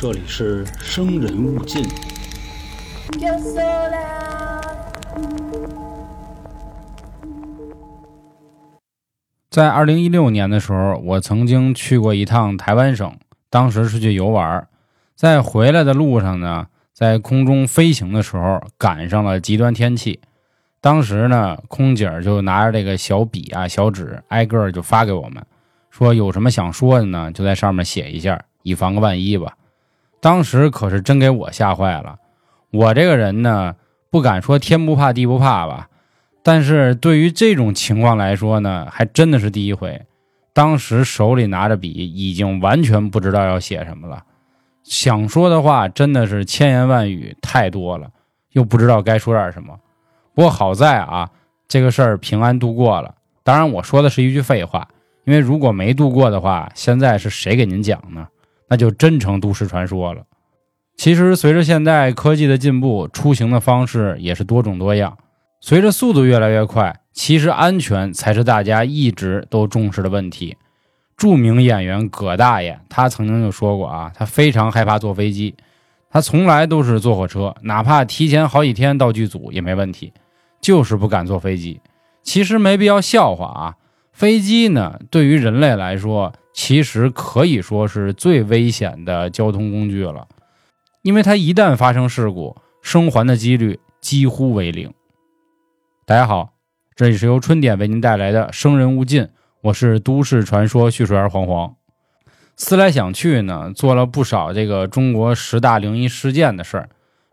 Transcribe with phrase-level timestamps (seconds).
[0.00, 1.84] 这里是生人勿近。
[9.50, 13.12] 在二零一六年的时候，我曾经去过一趟台湾省，
[13.50, 14.68] 当时是去游玩，
[15.16, 20.20] 在回来的路上呢，在空中飞行的时候赶上了极端天气。
[20.80, 25.44] 当时呢，空姐就拿着这个小笔啊、小纸，挨个就发给我们，
[25.90, 29.56] 说有什么想说的呢，就在上面写一下，以防个万一吧。
[30.20, 32.16] 当时可是真给我吓坏了。
[32.70, 33.76] 我这个人呢，
[34.10, 35.88] 不敢说天不怕地不怕吧，
[36.42, 40.02] 但是对于这种情况来说呢，还真的是第一回。
[40.52, 44.24] 当时手里拿着笔，已经完全不知道要写什么了，
[44.82, 48.10] 想说的话真的是千言万语太多了，
[48.52, 49.78] 又不知道该说点什么。
[50.34, 51.30] 不过好在啊，
[51.68, 53.14] 这个事儿平安度过了。
[53.44, 54.88] 当然，我说的是一句废话，
[55.24, 58.26] 因为如果没度过的话，现在是谁给您讲呢？
[58.68, 60.22] 那就真成都市传说了。
[60.96, 65.16] 其实，随着现代科技的进步，出行的方式也是多种多样。
[65.60, 70.56] 随着速度越来越快，其实安全才是大家一直都重视的问题。
[71.16, 75.56] 著名演员葛大爷他曾经就说过啊，他非常害怕坐飞机，
[76.10, 80.12] 他从来都是坐火车，哪怕提前好几天到剧组也没问题，
[80.60, 81.80] 就是不敢坐飞机。
[82.22, 83.74] 其实没必要笑话啊，
[84.12, 90.26] 飞机呢对于人类来说，其实可以说是最危险的交通工具了，
[91.02, 94.92] 因为它一旦发生事故，生还的几率几乎为零。
[96.04, 96.54] 大家好，
[96.96, 99.22] 这里是由春点为您带来的《生人勿近》，
[99.62, 101.76] 我是都市传说叙述员黄黄。
[102.56, 106.88] 思来想去呢，做了不少这个中国十大灵异事件的事儿。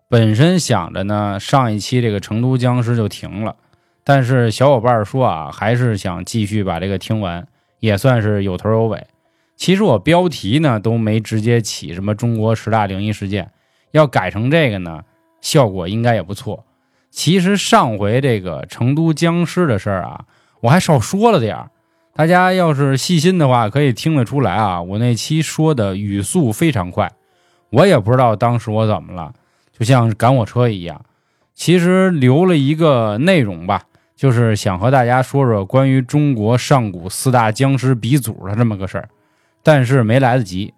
[0.08, 3.56] 本身想着呢，上一期这个成都僵尸就停了，
[4.04, 7.48] 但是小伙伴说啊，还是想继续把这个听完，
[7.80, 9.04] 也算是有头有尾。
[9.56, 13.52] 其实我标题呢都没直接起什么中国十大灵异事件，
[13.92, 15.04] 要改成这个呢，
[15.42, 16.66] 效果应该也不错。
[17.10, 20.26] 其实上回这个成都僵尸的事儿啊，
[20.60, 21.70] 我还少说了点儿。
[22.14, 27.12] 大家要是细心的话，可以听得出来啊，我那期说的语速非常快，
[27.70, 29.34] 我也不知道当时我怎么了，
[29.78, 31.02] 就像赶火车一样。
[31.54, 33.84] 其实留了一个内容吧，
[34.16, 39.10] 就是想和大家说说关于中国上古四大僵尸鼻祖的这么个事儿，
[39.66, 40.72] 但是没来得及。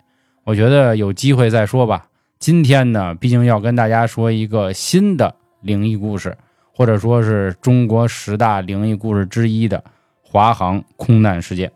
[0.45, 2.07] 我觉得有机会再说吧。
[2.39, 6.37] 今天呢，毕竟要跟大家说一个新的灵异故事，
[6.73, 9.83] 或者说是中国十大灵异故事之一的
[10.21, 11.69] 华航空难事件。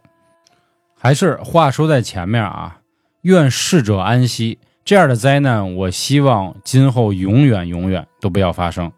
[0.97, 2.79] 还是话说在前面啊，
[3.23, 4.57] 愿逝者安息。
[4.85, 8.89] 这样的灾难，我希望今后永远永远都不要发生。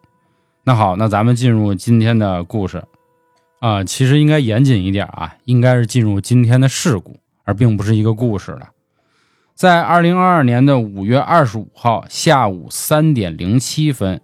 [0.63, 2.83] 那好，那咱们进入今天的故事
[3.59, 8.69] 啊，其实应该严谨一点啊，应该是进入今天的事故，而并不是一个故事了。
[9.53, 14.19] 在二零二二年的五月二十五号下午三点零七分，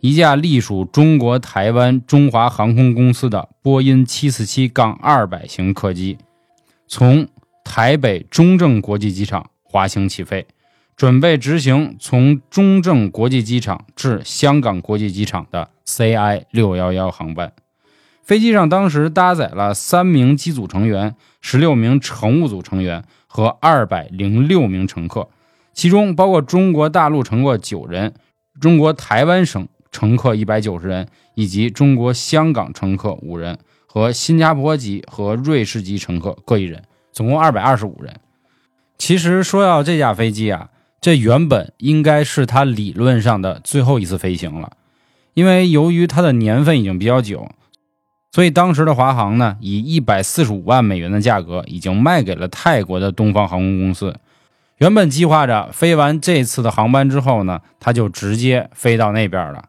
[0.00, 6.18] 一架隶属中国台湾中华航空公司的波音七四七杠二百型客机，
[6.88, 7.28] 从
[7.62, 10.46] 台北中正国际机场滑行起飞，
[10.96, 17.52] 准备执行从中正国际机场至香港国际机场的 CI 六幺幺航班。
[18.24, 25.28] 飞机上当时搭载了三名机组成员、十六名乘务组成员和二百零六名乘客，
[25.74, 28.14] 其中包括中国大陆乘客九人、
[28.58, 38.14] 中国台湾省乘客一百九十人，以及中国香港乘客五人和新加坡籍和瑞士籍乘客各一人，总共二百二十五人。
[38.96, 44.72] 其实说到这架飞机啊，这原本应该是它理论上的最后一次飞行了，
[45.34, 47.50] 因为由于它的年份已经比较久。
[48.34, 54.16] 所以当时的华航呢，以一百四十五万美元的价格已经卖给了泰国的东方航空公司。
[54.78, 59.66] 原本计划着飞完这次的航班之后呢，他就直接飞到那边了。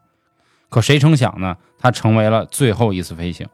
[0.68, 3.46] 可谁成想呢，它成为了最后一次飞行。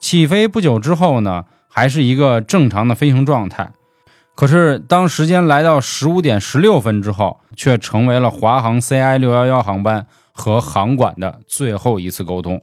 [0.00, 3.70] 起飞不久之后呢，还是一个正常的飞行状态。
[4.34, 12.60] 可是当时间来到十五点十六分之后，却成为了华航 CI 六幺幺航班和航管的最后一次沟通。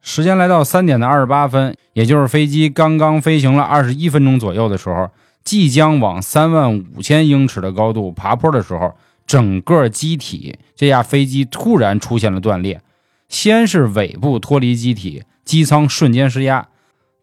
[0.00, 5.10] 时间来到三点的二十八分，也就是飞机刚刚飞行了二十一分钟左右的时候，
[5.44, 8.94] 即将往三万五千英尺的高度爬坡的时候，
[9.26, 12.80] 整个机体这架飞机突然出现了断裂，
[13.28, 16.68] 先是尾部脱离机体，机舱瞬间失压。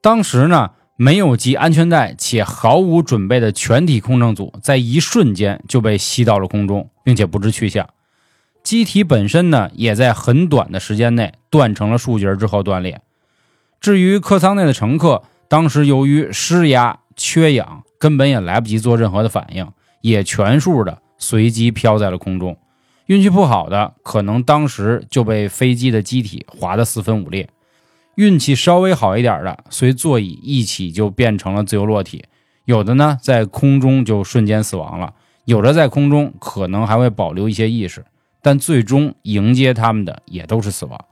[0.02, 7.88] 当时呢，没有系安全带且毫无准备的全体空乘组，在一瞬间就被吸到了空中，并且不知去向。
[8.66, 13.00] 机体本身呢，也在很短的时间内断成了数节之后断裂。
[13.80, 19.68] 至于客舱内的乘客，当时由于失压、缺氧，根本也来不及做任何的反应，
[20.02, 22.58] 也全数的随机飘在了空中。
[23.06, 27.46] 运气不好的，可能当时就被飞机的机体划得四分五裂；
[28.16, 32.26] 运气稍微好一点的，随座椅一起就变成了自由落体。
[32.64, 35.10] 有的呢，在空中就瞬间死亡了；
[35.46, 38.04] 有的在空中可能还会保留一些意识，
[38.46, 41.04] 但最终迎接他们的也都是死亡。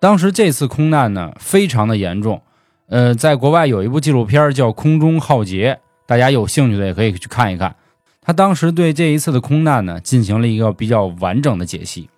[0.00, 2.42] 当时这次空难呢，非常的严重。
[2.88, 7.76] 呃，在国外有一部纪录片叫《空中浩劫》，大家有兴趣的也可以去看一看。
[8.20, 12.10] 他当时对这一次的空难呢，进行了一个比较完整的解析。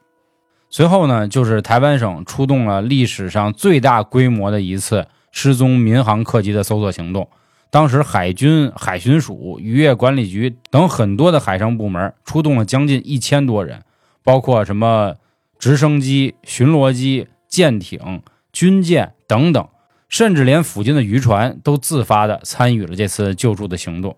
[0.71, 7.29] 随后呢，就是台湾省出动了历史上最大规模的一次失踪民航客机的搜索行动。
[7.69, 13.82] 当时海军海巡署、渔业管理局等很多的海上部门出动了将近一千多人，
[14.25, 15.15] 包括什么
[15.59, 17.29] 直升机、巡逻机。
[17.47, 18.21] 舰艇、
[18.53, 19.69] 军舰等等，
[20.09, 24.17] 甚至连附近的渔船都自发的参与了这次救助的行动，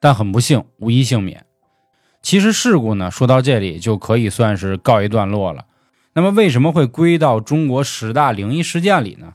[0.00, 1.44] 但很不幸，无一幸免。
[2.22, 5.66] 其实事故呢，说到这里就可以算是告一段落了。
[6.14, 9.34] 那么为什么会归到中国十大灵异事件里呢？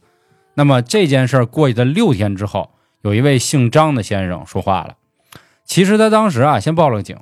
[0.56, 2.72] 那么这件事儿过去的六天之后，
[3.04, 4.96] 有一位姓张的先生说话了。
[5.66, 7.16] 其实他当时啊，先报了警。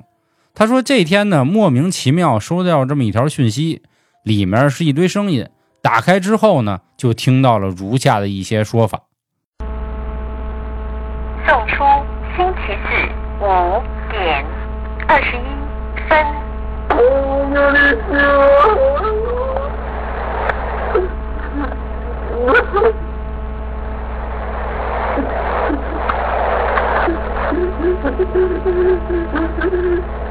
[0.56, 3.82] 他说这天呢，莫名其妙收到这么一条讯息，
[4.22, 5.48] 里面是一堆声音。
[5.82, 9.00] 打开之后呢，就听到了如下的一些说法：
[11.44, 11.82] 送出
[12.36, 12.86] 星期四
[13.40, 14.46] 五点
[15.08, 15.40] 二十一
[16.08, 16.24] 分。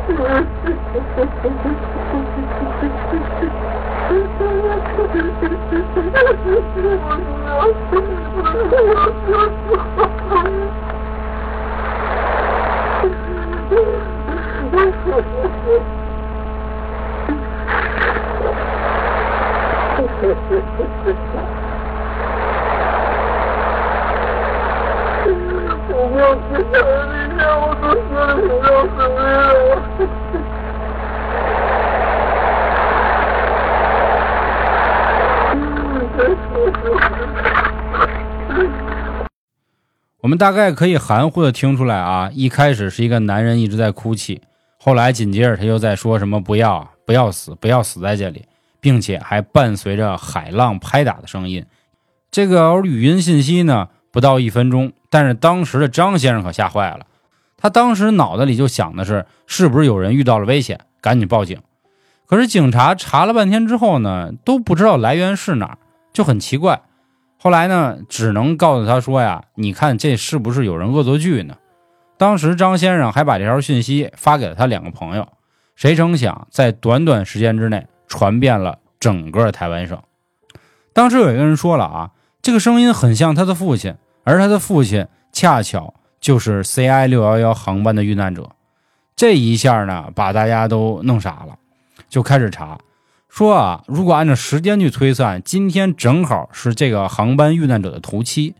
[0.05, 0.43] 我
[40.23, 44.41] 我们大概可以含糊的听出来啊，一开始是一个男人一直在哭泣，
[44.77, 48.45] 后来紧接着他又在说什么“不要，不要死，不要死在这里”，
[48.79, 51.65] 并且还伴随着海浪拍打的声音。
[52.31, 57.05] 这个语音信息呢，不到一分钟，但是当时的张先生可吓坏了，
[57.57, 61.59] 他当时脑子里就想的是，是不是有人遇到了危险，赶紧报警。
[62.25, 65.77] 可是警察查了半天之后呢，都不知道来源是哪儿，
[66.13, 66.81] 就很奇怪。
[67.43, 71.57] 后来呢，只能告诉他说呀：“你看这是不是有人恶作剧呢？”
[72.15, 75.27] 当时张先生还把这条讯息发给了他两个朋友，
[75.75, 80.01] 谁成想在短短时间之内传遍了整个台湾省。
[80.93, 82.11] 当时有一个人说了啊，
[82.41, 83.93] 这个声音很像他的父亲，
[84.23, 88.51] 而他的父亲恰巧就是 CI 六幺幺航班的遇难者。
[89.17, 91.57] 这一下呢，把大家都弄傻了，
[92.07, 92.77] 就开始查。
[93.33, 98.53] 说啊，如果按照时间去推算，今天正好是这个航班遇难者的头七，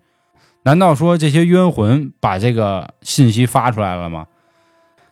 [0.64, 4.26] 难道说这些冤魂把这个信息发出来了吗？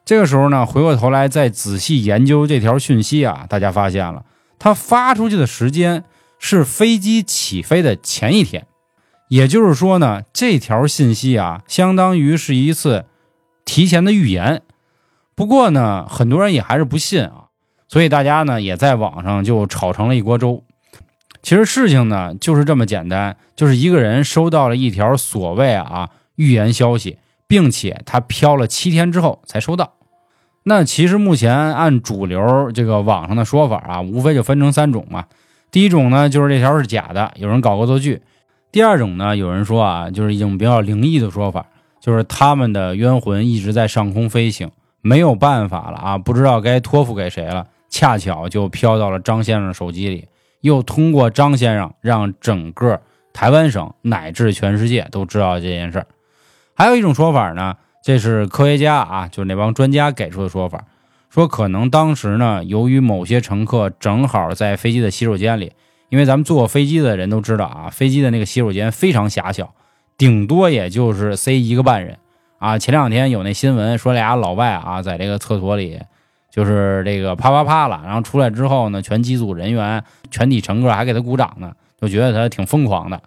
[0.04, 4.26] 这个时候呢，回过头来再仔细研究这条讯息啊，大家发现了，
[4.58, 6.06] 它发出去的时间
[6.40, 8.66] 是飞机起飞的前一天，
[9.28, 13.06] 也就是说呢，这条信息啊，相当于是一次
[13.64, 14.64] 提前的预言。
[15.36, 17.41] 不过呢，很多人也还是不信啊。
[17.92, 20.64] 所以大家呢也在网上就炒成了一锅粥。
[21.42, 27.18] 其实事情呢就是这么简单，就是一个人收到了一条所谓啊预言消息，
[27.48, 29.96] 并且他飘了七天之后才收到。
[30.64, 35.26] 那其实目前按主流这个网上的说法啊，无非就分成三种嘛。
[35.70, 38.22] 第一种呢就是这条是假的，有人搞恶作剧；
[38.72, 41.66] 第二种呢有人说啊，就是一种比较灵异的说法，
[42.00, 44.72] 就是他们的冤魂一直在上空飞行，
[45.02, 47.68] 没有办法了啊，不知道该托付给谁了。
[47.92, 50.30] 恰巧就飘到了张先生手机里，
[50.62, 53.02] 又通过张先生让整个
[53.34, 56.08] 台湾省乃至全世界都知道这件事儿。
[56.74, 60.86] 还有一种说法呢，这是科学家啊，就是那帮专家给出的说法，
[61.30, 65.74] 说可能当时呢，由于某些乘客正好在飞机的洗手间里，
[66.08, 69.76] 因为咱们坐过飞机的人都知道啊，飞机的那个洗手间非常狭小，
[70.18, 72.18] 顶多也就是塞一个半人
[72.58, 72.78] 啊。
[72.78, 76.00] 前两天有那新闻说俩老外啊，在这个厕所里。
[76.52, 83.20] 就是这个啪啪啪了，然后出来之后呢，全机组人员、全体乘客还给他鼓掌呢，就觉得他挺疯狂的。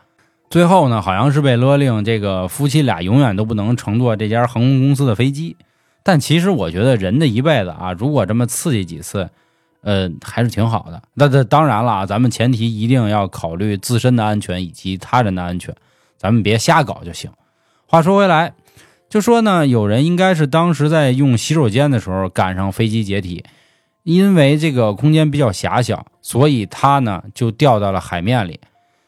[0.50, 5.57] 最后呢，好像是被勒令这个夫妻俩永远都不能乘坐这家航空公司的飞机。
[6.02, 9.31] 但其实我觉得人的一辈子啊，如果这么刺激几次，
[9.81, 11.02] 呃，还是挺好的。
[11.14, 15.75] 那这当然了啊，咱们前提一定要考虑自身的安全以及他人的安全，
[16.19, 17.31] 咱们别瞎搞就行。
[17.87, 18.52] 话说回来，
[19.14, 23.44] 就说呢，有人应该是当时在用洗手间的时候赶上飞机解体，
[24.02, 28.59] 因为这个空间比较狭小，所以他呢就掉到了海面里，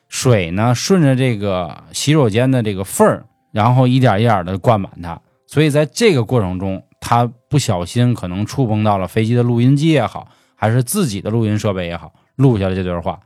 [0.09, 10.29] 水呢顺着这个洗手间的这个缝儿，然后一点一点的灌满它，所以在这个过程中，他不小心可能触碰到了飞机的录音机也好。
[10.55, 13.19] 还是自己的录音设备也好，录下了这段话。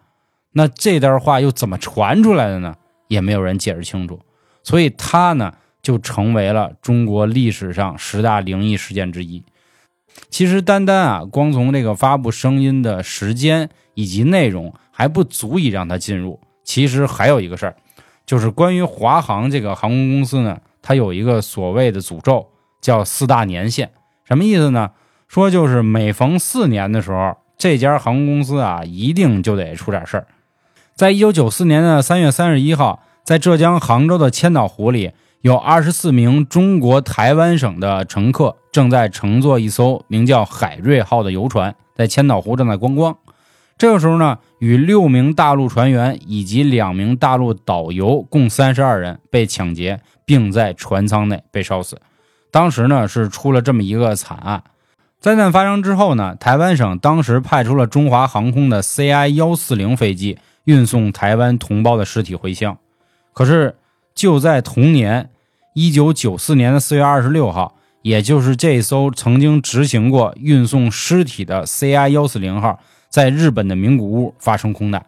[0.55, 2.75] 那这段话又怎么传出来的呢？
[3.09, 4.19] 也没有人解释清楚。
[4.63, 9.43] 所以他呢，就成为了中国历史上十大灵异事件之一。
[10.29, 16.41] 其实单单啊，光从这个发布声音的时间以及内容还不足以让他进入。
[16.65, 17.77] 其实还有一个事儿，
[18.27, 22.49] 就是关于华航这个航空公司呢，它有一个所谓的诅咒，
[22.81, 23.91] 叫四大年限。
[24.25, 24.91] 什么意思呢？
[25.29, 30.27] 说就是每逢四年的时候，这家航空公司啊，一定就得出点事儿。
[30.95, 43.17] 在一九九四年的三月三十一号，在浙江杭州的千岛湖里，有二十四名中国台湾省的乘客正在乘坐一艘名叫“海瑞号”的游船，在千岛湖正在观光。
[43.79, 51.99] 这个时候呢，与六名大陆船员以及两名大陆导游共三十二人被抢劫，并在船舱内被烧死。
[52.51, 54.63] 当时呢，是出了这么一个惨案。
[55.21, 62.77] 灾难发生之后呢，台湾省当时派出了中华航空的 CI 幺四零飞机运送台湾同胞的尸体回乡。
[63.33, 63.77] 可是
[64.21, 65.31] 就在同年，
[65.73, 75.07] 一九九四年的四月二十六号，也就是这艘曾经执行过运送尸体的 CI 幺四零号，在日本的名古屋发生空难。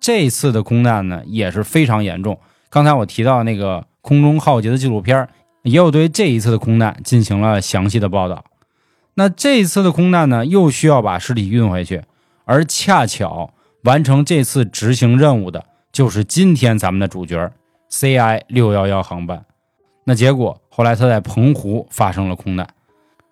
[0.00, 2.40] 这次的空难呢也是非常严重。
[2.70, 5.28] 刚才我提到那个空中浩劫的纪录片，
[5.64, 8.42] 也有对这一次的空难进行了详细的报道。
[9.16, 12.04] 那这一次的空难呢，又需要把尸体运回去，
[12.46, 17.52] 而恰巧完成这次执行任务的，就是今天咱们的主角
[17.90, 19.44] CI 六幺幺航班。
[20.04, 22.68] 那结果后来他在澎湖发生了空难。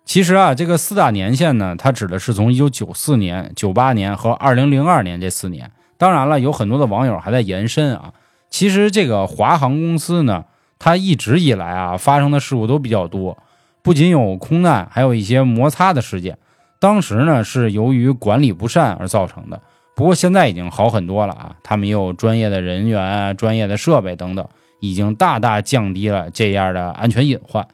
[0.03, 5.71] 其实啊，这个四大年限呢，它指的是从一九九四年、九八年和二零零二年这四年。
[5.97, 8.13] 当然了，有很多的网友还在延伸啊。
[8.49, 10.45] 其实这个华航公司呢，
[10.77, 13.37] 它一直以来啊发生的事故都比较多。
[13.81, 16.37] 不仅有空难，还有一些摩擦的事件。
[16.79, 19.59] 当时呢是由于管理不善而造成的，
[19.95, 21.55] 不过现在已经好很多了啊。
[21.63, 24.47] 他们也有专业的人员、专业的设备等等，
[24.79, 27.65] 已经大大降低了这样的安全隐患。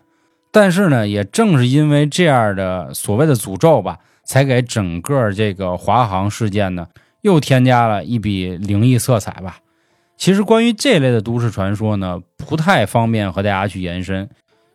[0.51, 6.87] 但是呢，也正是因为这样的所谓的诅咒吧，才给整个这个华航事件呢
[7.21, 9.57] 又添加了一笔灵异色彩吧。
[10.17, 14.29] 其实关于这类的都市传说呢，不太方便和大家去延伸。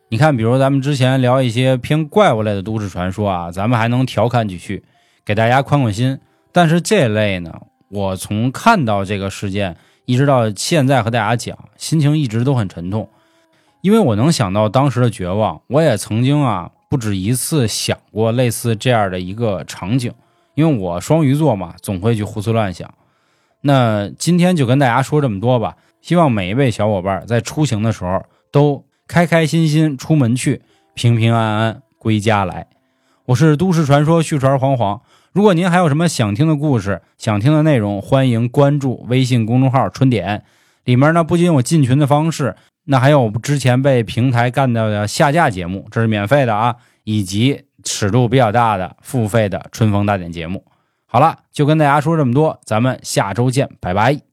[0.09, 4.83] 你看，比如咱们之前聊一些偏怪物类的都市传说啊，咱们还能调侃几句，
[5.23, 6.19] 给大家宽宽心。
[6.57, 7.53] 但是这类呢，
[7.87, 13.07] 我从看到这个事件一直到现在和大家讲，心情一直都很沉痛，
[13.81, 15.61] 因为我能想到当时的绝望。
[15.67, 20.11] 我也曾经啊不止一次想过类似这样的一个场景，
[20.55, 22.91] 因为我双鱼座嘛，总会去胡思乱想。
[23.61, 28.83] 那今天就跟大家说这么多吧，希望每一位小伙伴在出行的时候都。
[29.07, 30.61] 开开心心出门去，
[30.93, 32.67] 平平安安归家来。
[33.27, 35.01] 我是都市传说续传黄黄。
[35.33, 40.45] 如果您还有什么想听的故事、想听的内容，欢迎关注微信公众号“春点”。
[40.85, 42.55] 里面呢不仅有进群的方式，
[42.85, 50.63] 那还有之前被平台干掉的下架节目，这是免费的啊，以及尺度比较大的付费的春风大典节目。
[51.05, 54.26] 好了，就跟大家说这么多，咱们下周见，拜拜。